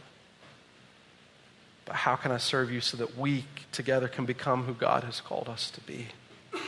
[1.84, 5.20] But how can I serve you so that we together can become who God has
[5.20, 6.06] called us to be?
[6.52, 6.60] Can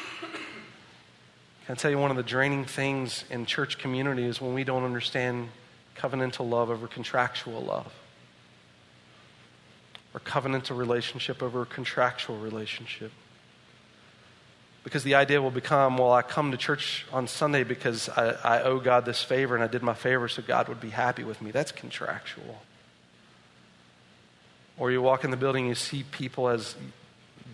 [1.70, 4.84] I tell you one of the draining things in church community is when we don't
[4.84, 5.49] understand
[5.99, 7.92] covenantal love over contractual love,
[10.14, 13.12] or covenantal relationship over contractual relationship.
[14.89, 18.62] Because the idea will become, well, I come to church on Sunday because I, I
[18.62, 21.43] owe God this favor and I did my favor so God would be happy with
[21.43, 21.51] me.
[21.51, 22.62] That's contractual.
[24.78, 26.74] Or you walk in the building, you see people as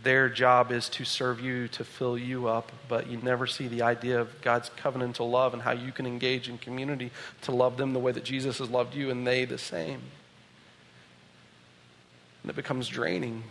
[0.04, 3.82] their job is to serve you, to fill you up, but you never see the
[3.82, 7.10] idea of God's covenantal love and how you can engage in community
[7.42, 10.02] to love them the way that Jesus has loved you and they the same.
[12.42, 13.42] And it becomes draining.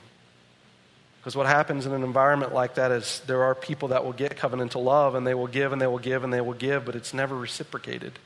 [1.23, 4.35] Because what happens in an environment like that is there are people that will get
[4.35, 6.97] covenantal love and they will give and they will give and they will give, but
[6.97, 8.19] it's never reciprocated.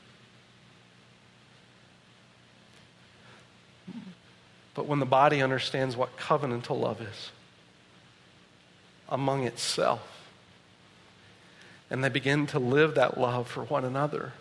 [4.74, 7.30] But when the body understands what covenantal love is
[9.08, 10.26] among itself,
[11.90, 14.32] and they begin to live that love for one another,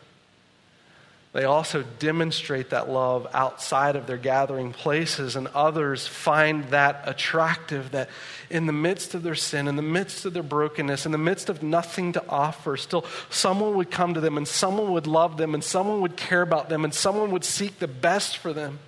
[1.38, 7.92] they also demonstrate that love outside of their gathering places, and others find that attractive.
[7.92, 8.10] That
[8.50, 11.48] in the midst of their sin, in the midst of their brokenness, in the midst
[11.48, 15.54] of nothing to offer, still someone would come to them, and someone would love them,
[15.54, 18.80] and someone would care about them, and someone would seek the best for them.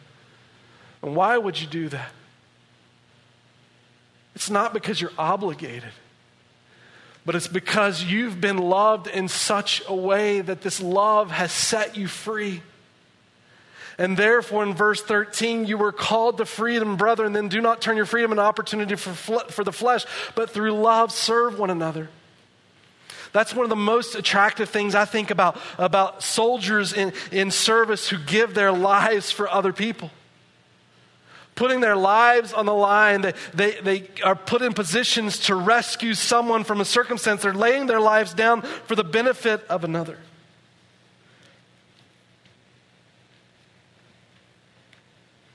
[1.04, 2.10] And why would you do that?
[4.34, 5.92] It's not because you're obligated
[7.30, 11.96] but it's because you've been loved in such a way that this love has set
[11.96, 12.64] you free.
[14.00, 17.34] And therefore, in verse 13, you were called to freedom, brethren.
[17.34, 21.12] Then do not turn your freedom into opportunity for, for the flesh, but through love
[21.12, 22.10] serve one another.
[23.32, 28.10] That's one of the most attractive things I think about, about soldiers in, in service
[28.10, 30.10] who give their lives for other people
[31.60, 33.20] putting their lives on the line.
[33.20, 37.42] They, they, they are put in positions to rescue someone from a circumstance.
[37.42, 40.18] They're laying their lives down for the benefit of another.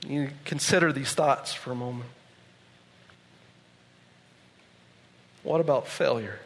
[0.07, 2.11] You consider these thoughts for a moment.
[5.41, 6.37] What about failure,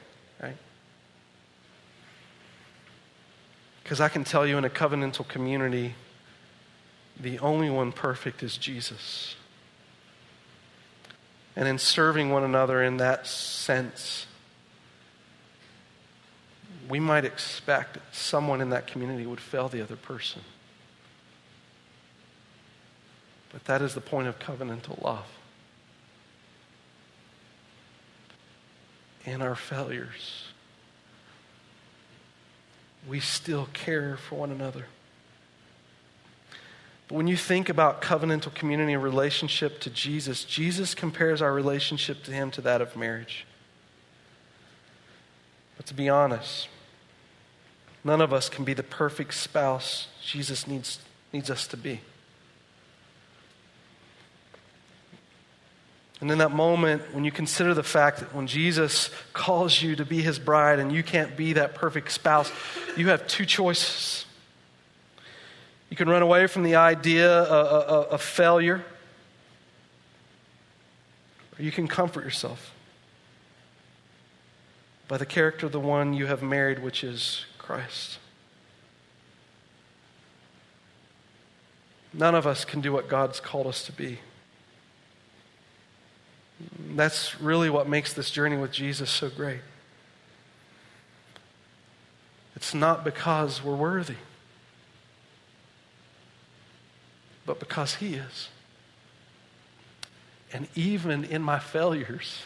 [0.41, 0.55] right?
[3.84, 5.95] Because I can tell you in a covenantal community,
[7.20, 9.36] the only one perfect is Jesus
[11.60, 14.26] and in serving one another in that sense,
[16.88, 20.41] we might expect someone in that community would fail the other person.
[23.51, 25.26] But that is the point of covenantal love.
[29.26, 30.45] In our failures,
[33.05, 34.86] we still care for one another.
[37.10, 42.24] But when you think about covenantal community and relationship to Jesus, Jesus compares our relationship
[42.26, 43.47] to him to that of marriage.
[45.76, 46.70] But to be honest,
[48.03, 50.99] none of us can be the perfect spouse Jesus needs,
[51.34, 51.99] needs us to be.
[56.22, 60.05] And in that moment, when you consider the fact that when Jesus calls you to
[60.05, 62.51] be his bride and you can't be that perfect spouse,
[62.95, 64.26] you have two choices.
[66.00, 68.86] Can run away from the idea of, of failure,
[71.58, 72.74] or you can comfort yourself
[75.10, 78.18] by the character of the one you have married, which is Christ.
[82.14, 84.20] None of us can do what God's called us to be.
[86.95, 89.60] That's really what makes this journey with Jesus so great.
[92.56, 94.16] It's not because we're worthy.
[97.50, 98.50] But because He is.
[100.54, 102.43] And even in my failures,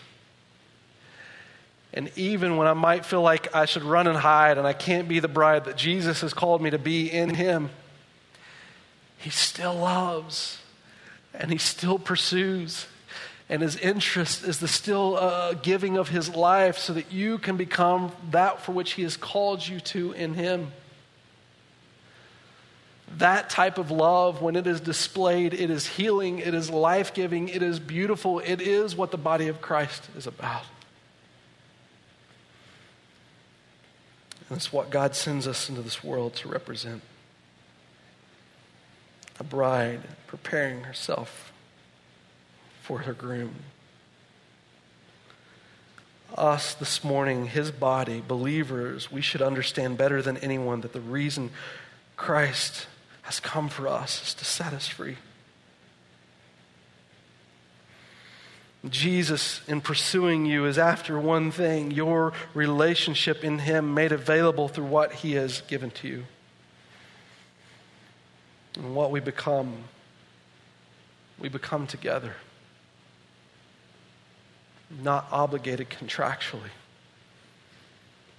[1.93, 5.10] and even when I might feel like I should run and hide and I can't
[5.10, 7.70] be the bride that Jesus has called me to be in Him,
[9.18, 10.60] He still loves
[11.34, 12.86] and He still pursues.
[13.49, 17.58] And His interest is the still uh, giving of His life so that you can
[17.58, 20.72] become that for which He has called you to in Him.
[23.18, 27.47] That type of love, when it is displayed, it is healing, it is life giving,
[27.49, 30.64] it is beautiful, it is what the body of Christ is about.
[34.49, 37.01] And it's what God sends us into this world to represent
[39.39, 41.51] a bride preparing herself
[42.82, 43.55] for her groom.
[46.36, 51.51] Us this morning, his body, believers, we should understand better than anyone that the reason
[52.16, 52.88] Christ
[53.24, 55.17] has come for us is to set us free.
[58.89, 64.86] Jesus, in pursuing you, is after one thing your relationship in Him made available through
[64.86, 66.24] what He has given to you.
[68.76, 69.86] And what we become,
[71.39, 72.34] we become together,
[75.01, 76.71] not obligated contractually,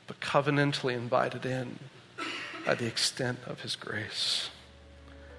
[0.07, 1.79] but covenantally invited in
[2.67, 4.49] by the extent of his grace.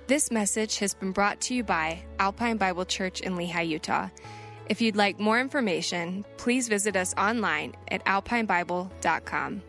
[0.07, 4.09] This message has been brought to you by Alpine Bible Church in Lehi, Utah.
[4.69, 9.63] If you'd like more information, please visit us online at alpinebible.com.